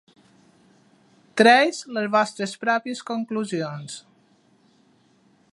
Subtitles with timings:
[1.41, 4.03] Treis les vostres pròpies conclusions.